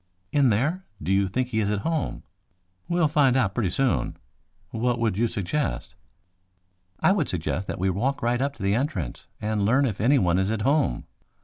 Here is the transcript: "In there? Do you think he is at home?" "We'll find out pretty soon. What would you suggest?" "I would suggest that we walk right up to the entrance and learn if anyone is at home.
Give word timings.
"In 0.31 0.49
there? 0.49 0.83
Do 0.99 1.11
you 1.13 1.27
think 1.27 1.49
he 1.49 1.59
is 1.59 1.69
at 1.69 1.81
home?" 1.81 2.23
"We'll 2.89 3.07
find 3.07 3.37
out 3.37 3.53
pretty 3.53 3.69
soon. 3.69 4.17
What 4.71 4.97
would 4.97 5.15
you 5.15 5.27
suggest?" 5.27 5.93
"I 7.01 7.11
would 7.11 7.29
suggest 7.29 7.67
that 7.67 7.77
we 7.77 7.91
walk 7.91 8.23
right 8.23 8.41
up 8.41 8.55
to 8.55 8.63
the 8.63 8.73
entrance 8.73 9.27
and 9.39 9.63
learn 9.63 9.85
if 9.85 10.01
anyone 10.01 10.39
is 10.39 10.49
at 10.49 10.63
home. 10.63 11.05